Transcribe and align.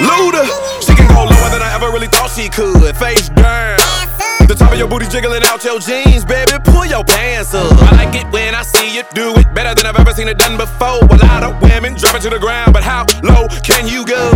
Luda, 0.00 0.44
she 0.82 0.94
can 0.94 1.08
go 1.08 1.24
lower 1.24 1.50
than 1.50 1.62
I 1.62 1.72
ever 1.74 1.90
really 1.90 2.08
thought 2.08 2.30
she 2.30 2.48
could. 2.48 2.96
Face 2.96 3.28
down. 3.30 3.78
The 4.46 4.54
top 4.54 4.72
of 4.72 4.78
your 4.78 4.86
booty 4.86 5.06
jiggling 5.08 5.42
out 5.44 5.64
your 5.64 5.80
jeans, 5.80 6.24
baby. 6.24 6.52
Pull 6.62 6.86
your 6.86 7.02
pants 7.02 7.52
up. 7.54 7.72
I 7.90 8.06
like 8.06 8.14
it 8.14 8.30
when 8.32 8.54
I 8.54 8.62
see 8.62 8.94
you 8.94 9.02
do 9.12 9.34
it 9.34 9.52
better 9.52 9.74
than 9.74 9.86
I've 9.86 9.98
ever 9.98 10.12
seen 10.12 10.28
it 10.28 10.38
done 10.38 10.56
before. 10.56 11.02
A 11.02 11.18
lot 11.26 11.42
of 11.42 11.60
women 11.60 11.94
drop 11.94 12.14
it 12.14 12.22
to 12.22 12.30
the 12.30 12.38
ground, 12.38 12.72
but 12.72 12.84
how 12.84 13.06
low 13.22 13.48
can 13.64 13.88
you 13.88 14.06
go? 14.06 14.30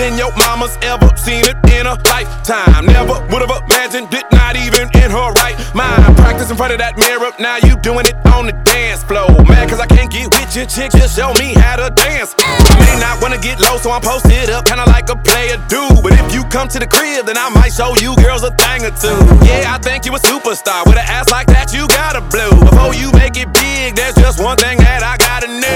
Than 0.00 0.16
your 0.16 0.32
mama's 0.32 0.78
ever 0.80 1.12
seen 1.14 1.44
it 1.44 1.60
in 1.76 1.84
a 1.84 1.92
lifetime. 2.08 2.86
Never 2.86 3.20
would 3.28 3.44
have 3.44 3.52
imagined 3.68 4.08
it, 4.14 4.24
not 4.32 4.56
even 4.56 4.88
in 4.96 5.10
her 5.12 5.28
right 5.44 5.60
mind. 5.74 6.16
Practice 6.16 6.48
in 6.50 6.56
front 6.56 6.72
of 6.72 6.78
that 6.78 6.96
mirror, 6.96 7.28
now 7.38 7.60
you 7.60 7.76
doing 7.84 8.06
it 8.08 8.16
on 8.32 8.46
the 8.46 8.56
dance 8.64 9.04
floor. 9.04 9.28
Mad 9.44 9.68
cause 9.68 9.78
I 9.78 9.84
can't 9.84 10.10
get 10.10 10.32
with 10.32 10.56
your 10.56 10.64
chick, 10.64 10.92
just 10.92 11.20
show 11.20 11.34
me 11.36 11.52
how 11.52 11.76
to 11.76 11.92
dance. 11.92 12.34
I 12.40 12.80
may 12.80 12.96
not 12.96 13.20
wanna 13.20 13.36
get 13.36 13.60
low, 13.60 13.76
so 13.76 13.92
I'm 13.92 14.00
posted 14.00 14.48
up, 14.48 14.64
kinda 14.64 14.88
like 14.88 15.10
a 15.10 15.16
player 15.16 15.60
do. 15.68 15.84
But 16.00 16.16
if 16.16 16.32
you 16.32 16.44
come 16.48 16.66
to 16.68 16.78
the 16.78 16.86
crib, 16.86 17.26
then 17.26 17.36
I 17.36 17.50
might 17.50 17.74
show 17.76 17.92
you 18.00 18.16
girls 18.16 18.42
a 18.42 18.56
thing 18.56 18.88
or 18.88 18.96
two. 18.96 19.20
Yeah, 19.44 19.68
I 19.68 19.76
think 19.84 20.06
you 20.06 20.16
a 20.16 20.18
superstar. 20.18 20.80
With 20.88 20.96
an 20.96 21.04
ass 21.12 21.28
like 21.28 21.48
that, 21.52 21.74
you 21.76 21.84
gotta 21.88 22.24
blow. 22.32 22.48
Before 22.56 22.94
you 22.94 23.12
make 23.20 23.36
it 23.36 23.52
big, 23.52 23.96
there's 23.96 24.16
just 24.16 24.40
one 24.40 24.56
thing 24.56 24.78
that 24.80 25.04
I 25.04 25.20
gotta 25.20 25.48
know. 25.60 25.69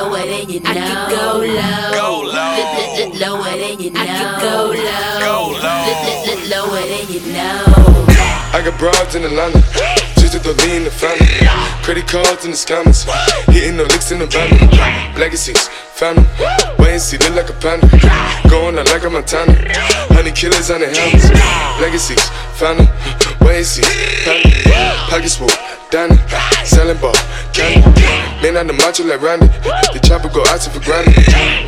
Lower 0.00 0.24
than 0.24 0.48
you 0.48 0.60
know. 0.60 0.70
I 0.70 0.74
could 0.74 1.12
go 1.12 1.28
low, 1.44 1.92
go 1.92 2.08
low, 2.24 2.56
lower 3.20 3.52
than 3.56 3.80
you 3.80 3.90
know. 3.90 4.00
I 4.00 4.06
could 4.16 4.40
go 4.40 4.72
low, 4.72 5.20
go 5.20 5.34
low. 5.60 5.84
lower 6.48 6.84
than 6.88 7.06
you 7.12 7.20
know. 7.32 7.64
I 8.52 8.62
got 8.64 8.78
broads 8.78 9.14
in 9.14 9.24
Atlanta, 9.24 9.60
just 10.18 10.32
to 10.32 10.38
the 10.40 10.54
lean 10.64 10.84
the 10.84 10.90
family. 10.90 11.28
Credit 11.84 12.06
cards 12.08 12.44
in 12.44 12.50
the 12.50 12.56
scammers, 12.56 13.04
hitting 13.52 13.76
the 13.76 13.84
licks 13.84 14.10
in 14.10 14.18
the 14.18 14.26
van. 14.26 14.50
Legacies, 15.18 15.68
family, 15.94 16.26
wait 16.78 16.96
and 16.96 17.02
see, 17.02 17.18
look 17.18 17.36
like 17.36 17.50
a 17.50 17.56
panda. 17.60 17.86
Going 18.48 18.78
out 18.78 18.86
like 18.90 19.04
a 19.04 19.10
Montana, 19.10 19.54
honey 20.16 20.32
killers 20.32 20.70
on 20.70 20.80
the 20.80 20.88
helmets. 20.88 21.30
Legacies, 21.80 22.24
and 22.62 22.88
see, 23.64 23.82
family. 24.24 24.52
Pockets 25.08 25.36
full, 25.36 25.48
Danny, 25.90 26.16
selling 26.64 26.98
ball, 27.00 27.16
candy. 27.52 27.88
Man 28.44 28.56
on 28.56 28.66
the 28.66 28.72
macho 28.72 29.04
like 29.04 29.20
Randy, 29.20 29.48
the 29.92 30.00
chopper 30.04 30.28
go 30.28 30.44
out 30.48 30.60
for 30.60 30.80
granted. 30.84 31.16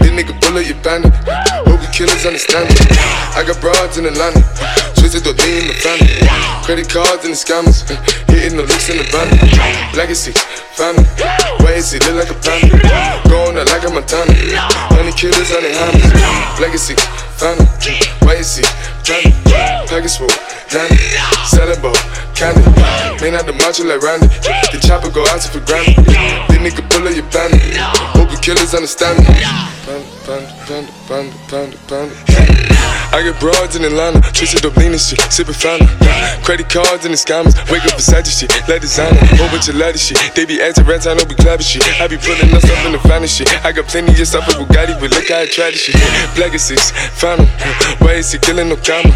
This 0.00 0.12
nigga 0.12 0.36
bullet, 0.40 0.68
you 0.68 0.74
bandit. 0.84 1.12
Hope 1.64 1.80
killers 1.92 2.24
understand 2.26 2.68
it. 2.68 2.80
I 3.36 3.44
got 3.44 3.60
broads 3.60 3.96
in 3.96 4.04
Atlanta, 4.04 4.40
twisted 4.96 5.24
the 5.24 5.32
lean 5.32 5.68
the 5.68 5.76
family. 5.80 6.12
Credit 6.64 6.88
cards 6.88 7.24
and 7.24 7.32
the 7.32 7.40
scammers, 7.40 7.88
hitting 8.28 8.56
the 8.56 8.64
licks 8.64 8.88
in 8.92 9.00
the 9.00 9.06
van. 9.08 9.28
Legacy, 9.96 10.32
family, 10.76 11.04
see, 11.80 12.00
look 12.04 12.20
like 12.20 12.32
a 12.32 12.38
panda. 12.44 12.76
Going 13.28 13.56
out 13.56 13.68
like 13.72 13.84
a 13.84 13.90
Montana, 13.90 14.32
honey 14.92 15.12
killers 15.12 15.52
on 15.56 15.64
the 15.64 15.72
hammers. 15.72 16.60
Legacy, 16.60 16.94
family, 17.40 17.64
wait 18.42 18.58
and 18.58 18.66
see, 18.66 18.66
family. 19.04 19.32
Package 19.86 20.18
full, 20.18 20.28
Danny, 20.70 20.96
ball, 21.80 21.94
candy. 22.34 22.62
Man 23.20 23.34
out 23.34 23.46
the 23.46 23.52
macho 23.52 23.84
like 23.84 24.02
Randy, 24.02 24.26
the 24.26 24.78
chopper 24.82 25.10
go 25.10 25.24
out 25.28 25.42
for 25.42 25.60
granted. 25.60 26.04
This 26.04 26.58
nigga 26.58 26.88
pull 26.90 27.06
up 27.06 27.14
your 27.14 27.28
bandit. 27.30 27.76
Hope 28.14 28.30
the 28.30 28.36
killers 28.40 28.74
understand 28.74 29.18
me. 29.20 30.11
Panda, 30.24 30.46
panda, 30.68 30.92
panda, 31.08 31.36
panda, 31.48 31.76
panda. 31.88 32.52
I 33.12 33.20
get 33.20 33.36
broads 33.40 33.76
in 33.76 33.84
Atlanta, 33.84 34.22
twisted 34.32 34.64
up 34.64 34.76
lean 34.80 34.96
and 34.96 35.00
shit, 35.00 35.20
sipping 35.28 35.52
fountain. 35.52 35.84
Credit 36.46 36.64
cards 36.64 37.04
and 37.04 37.12
the 37.12 37.20
scammers, 37.20 37.52
wake 37.68 37.84
up 37.90 38.00
beside 38.00 38.24
your 38.24 38.32
shit, 38.32 38.48
like 38.70 38.80
designer, 38.80 39.20
whole 39.36 39.52
bunch 39.52 39.68
of 39.68 39.76
lattice 39.76 40.06
shit. 40.06 40.16
They 40.32 40.46
be 40.46 40.62
acting 40.62 40.86
rats, 40.86 41.06
I 41.06 41.12
know 41.12 41.26
we 41.28 41.34
clapping 41.34 41.66
shit. 41.66 41.84
I 42.00 42.08
be 42.08 42.16
pulling 42.16 42.54
us 42.54 42.64
up 42.64 42.80
in 42.86 42.92
the 42.96 43.02
finest 43.04 43.36
shit. 43.36 43.52
I 43.66 43.72
got 43.72 43.84
plenty 43.90 44.14
of 44.14 44.24
stuff 44.24 44.46
with 44.46 44.56
Bugatti, 44.56 44.96
but 44.96 45.10
look 45.10 45.28
how 45.28 45.42
I 45.42 45.46
try 45.46 45.74
this 45.74 45.90
shit. 45.90 45.98
Black 46.38 46.54
is 46.54 46.64
six, 46.64 46.94
found. 47.18 47.44
Why 48.00 48.22
is 48.22 48.32
he 48.32 48.38
killing 48.38 48.70
no 48.70 48.78
comma? 48.80 49.12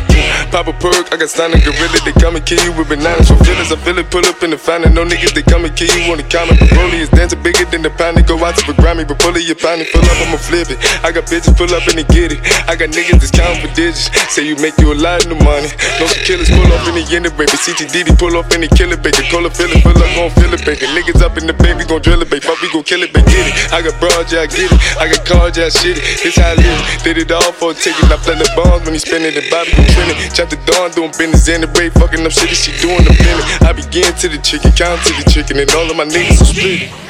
Pop 0.53 0.69
a 0.69 0.75
perk, 0.77 1.09
I 1.15 1.17
got 1.17 1.31
stunning 1.31 1.63
gorilla, 1.65 1.99
they 2.05 2.13
come 2.21 2.37
and 2.37 2.45
kill 2.45 2.61
you 2.67 2.77
with 2.77 2.91
bananas. 2.91 3.33
For 3.33 3.39
feelings, 3.47 3.73
I 3.73 3.81
feel 3.81 3.97
it, 3.97 4.11
pull 4.11 4.27
up 4.27 4.43
in 4.43 4.51
the 4.51 4.59
fountain. 4.59 4.93
No 4.93 5.07
niggas, 5.07 5.33
they 5.33 5.43
come 5.43 5.65
and 5.65 5.73
kill 5.73 5.89
you 5.97 6.13
on 6.13 6.19
the 6.19 6.27
comment. 6.29 6.61
The 6.61 7.01
is 7.01 7.09
dancing 7.09 7.43
bigger 7.43 7.65
than 7.65 7.81
the 7.81 7.91
pound. 7.91 8.19
They 8.19 8.23
go 8.23 8.37
out 8.45 8.61
to 8.61 8.67
the 8.67 8.77
Grammy, 8.77 9.09
but 9.09 9.19
pull 9.19 9.35
it, 9.37 9.47
your 9.49 9.57
pound, 9.57 9.87
pull 9.89 10.05
up, 10.05 10.21
I'ma 10.21 10.37
flip 10.37 10.69
it. 10.69 10.79
I 11.03 11.13
got 11.13 11.27
bitches 11.27 11.57
pull 11.57 11.73
up 11.75 11.85
and 11.89 11.99
they 11.99 12.07
get 12.15 12.33
it. 12.33 12.41
I 12.69 12.77
got 12.77 12.91
niggas 12.91 13.21
that's 13.21 13.31
counting 13.31 13.61
for 13.61 13.73
digits. 13.75 14.09
Say 14.33 14.47
you 14.47 14.57
make 14.57 14.79
you 14.79 14.93
a 14.93 14.99
lot 14.99 15.25
of 15.25 15.37
money. 15.43 15.69
No 16.01 16.07
killers 16.25 16.49
pull 16.49 16.71
up 16.73 16.85
in 16.89 16.95
the 16.97 17.05
end 17.13 17.27
of 17.27 17.37
baby. 17.37 17.57
CTDD 17.57 18.17
pull 18.19 18.37
up 18.37 18.53
in 18.55 18.63
the 18.63 18.71
killer 18.71 18.97
baby. 18.97 19.23
Call 19.29 19.45
a 19.47 19.51
feeling, 19.51 19.83
pull 19.83 19.97
up, 19.97 20.11
gon' 20.15 20.31
feel 20.39 20.53
it, 20.53 20.63
baby. 20.65 20.87
Niggas 20.95 21.23
up 21.23 21.37
in 21.37 21.47
the 21.47 21.57
baby, 21.57 21.85
gon' 21.85 22.01
drill 22.03 22.23
it, 22.23 22.31
baby. 22.31 22.45
Fuck, 22.45 22.61
we 22.63 22.71
gon' 22.71 22.85
kill 22.85 23.03
it, 23.03 23.13
baby. 23.13 23.27
Get 23.27 23.47
it. 23.49 23.55
I 23.73 23.83
got 23.83 23.97
broad, 23.99 24.31
yeah, 24.31 24.45
I 24.45 24.49
get 24.49 24.71
it. 24.71 24.81
I 24.97 25.09
got 25.11 25.23
cards, 25.27 25.59
yeah, 25.59 25.67
I 25.67 25.75
shit 25.75 25.99
it. 25.99 26.05
This 26.23 26.37
how 26.37 26.53
I 26.53 26.55
live. 26.55 26.81
Did 27.03 27.19
it 27.19 27.31
all 27.33 27.53
for 27.53 27.73
a 27.73 27.75
ticket. 27.75 28.07
I 28.07 28.17
play 28.23 28.37
the 28.39 28.49
bombs 28.55 28.85
when 28.85 28.95
he 28.95 29.01
spinning 29.01 29.35
the 29.35 29.45
Bobby 29.51 29.73
gon' 29.75 29.89
trend 29.91 30.15
it. 30.15 30.35
Chop 30.35 30.51
the 30.51 30.59
dawn, 30.67 30.91
doing 30.93 31.13
business 31.17 31.49
in 31.49 31.61
the 31.63 31.71
break. 31.71 31.93
Fucking 31.95 32.25
up 32.25 32.33
shit, 32.33 32.55
she 32.55 32.73
doing 32.83 33.03
the 33.03 33.15
minute. 33.19 33.47
I 33.63 33.73
begin 33.73 34.13
to 34.23 34.27
the 34.29 34.39
chicken, 34.39 34.73
count 34.73 35.03
to 35.07 35.13
the 35.17 35.27
chicken, 35.31 35.59
and 35.59 35.71
all 35.75 35.91
of 35.91 35.97
my 35.97 36.05
niggas 36.05 36.41
are 36.43 36.51
split. 36.51 37.06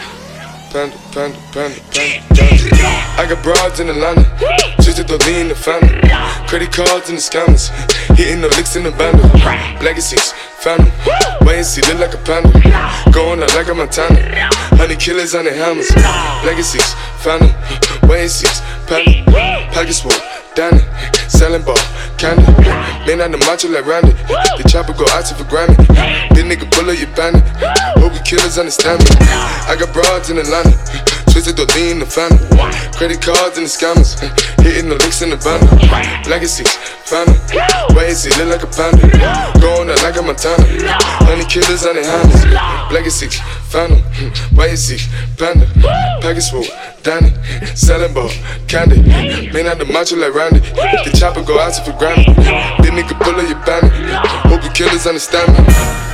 Panda, 0.77 0.99
panda, 1.11 1.39
panda, 1.55 1.81
panda, 1.91 2.21
panda. 2.37 2.77
I 3.17 3.25
got 3.27 3.43
broads 3.43 3.81
in 3.81 3.89
Atlanta, 3.89 4.29
just 4.85 4.99
to 4.99 5.05
the 5.05 5.17
lean 5.25 5.49
the 5.49 5.55
family. 5.55 5.89
Credit 6.49 6.71
cards 6.71 7.09
and 7.09 7.17
the 7.17 7.23
scammers, 7.25 7.73
hitting 8.13 8.43
the 8.43 8.49
licks 8.61 8.77
in 8.77 8.85
the 8.85 8.91
bundle. 8.91 9.25
Legacies, 9.81 10.33
family, 10.61 10.93
wait 11.49 11.65
and 11.65 11.67
see, 11.67 11.81
look 11.89 11.97
like 11.97 12.13
a 12.13 12.21
panda. 12.29 12.53
Going 13.11 13.43
out 13.43 13.57
like 13.57 13.69
a 13.69 13.75
Montana, 13.75 14.21
honey 14.77 14.97
killers 14.97 15.35
on 15.35 15.47
the 15.47 15.55
hammers. 15.57 15.89
Legacies, 16.45 16.93
family, 17.25 17.57
wait 18.05 18.29
and 18.29 18.31
see, 18.31 18.53
panda. 18.85 19.73
Pockets 19.73 20.05
full, 20.05 20.13
Danny, 20.53 20.85
selling 21.25 21.65
ball, 21.65 21.81
candy. 22.21 22.45
Man 23.09 23.25
on 23.25 23.33
the 23.33 23.41
macho 23.49 23.73
like 23.73 23.87
Randy, 23.87 24.13
the 24.61 24.65
chopper 24.69 24.93
go 24.93 25.09
out 25.17 25.25
to 25.25 25.35
for 25.41 25.49
granted. 25.49 25.89
This 26.37 26.45
nigga 26.45 26.69
pull 26.69 26.93
you 26.93 27.09
bandit, 27.17 27.41
killers 28.57 28.59
understand 28.59 29.01
me. 29.05 29.27
I 29.69 29.77
got 29.79 29.93
broads 29.93 30.31
in 30.31 30.39
Atlanta, 30.39 30.73
twisted 31.31 31.57
the 31.57 31.67
lean 31.77 31.99
the 31.99 32.07
family. 32.07 32.41
Credit 32.97 33.21
cards 33.21 33.59
and 33.59 33.67
the 33.67 33.71
scammers, 33.71 34.17
hitting 34.65 34.89
the 34.89 34.97
licks 34.97 35.21
in 35.23 35.31
the 35.31 35.37
bundle. 35.37 35.69
Legacies, 36.29 36.73
family, 37.05 37.37
wait 37.95 38.09
and 38.09 38.17
see, 38.17 38.33
look 38.41 38.57
like 38.57 38.65
a 38.65 38.71
panda. 38.73 39.05
Going 39.61 39.91
out 39.91 40.03
like 40.03 40.17
a 40.17 40.23
Montana, 40.23 40.65
honey 41.29 41.45
killers 41.45 41.85
on 41.85 41.97
the 41.97 42.05
hammers. 42.05 42.45
Legacies, 42.93 43.37
Phantom, 43.69 44.01
why 44.57 44.73
you 44.73 44.77
see? 44.77 45.01
Panda, 45.37 45.67
package 46.23 46.49
swoop, 46.49 46.67
Danny, 47.03 47.33
selling 47.77 48.15
ball, 48.15 48.31
candy. 48.69 49.03
Man 49.53 49.67
out 49.69 49.79
the 49.79 49.85
macho 49.85 50.17
like 50.17 50.35
Randy. 50.35 50.61
The 51.05 51.13
chopper 51.19 51.43
go 51.43 51.59
out 51.61 51.77
for 51.85 51.93
granted. 51.99 52.35
This 52.81 52.91
nigga 52.91 53.19
pull 53.21 53.37
up 53.37 53.49
your 53.49 53.61
bandit. 53.67 53.93
Hope 54.49 54.65
you 54.65 54.71
killers 54.71 55.07
understand 55.07 55.53
me. 55.53 56.06